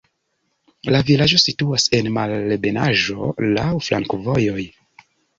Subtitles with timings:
[0.95, 4.65] La vilaĝo situas en malebenaĵo, laŭ flankovojoj.